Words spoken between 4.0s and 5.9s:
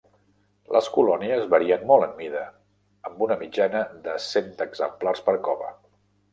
de cent exemplars per cova.